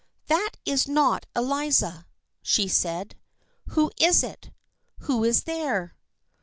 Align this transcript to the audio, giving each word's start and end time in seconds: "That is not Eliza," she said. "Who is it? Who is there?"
"That 0.25 0.57
is 0.65 0.87
not 0.87 1.27
Eliza," 1.35 2.07
she 2.41 2.67
said. 2.67 3.15
"Who 3.67 3.91
is 4.01 4.23
it? 4.23 4.49
Who 5.01 5.23
is 5.23 5.43
there?" 5.43 5.95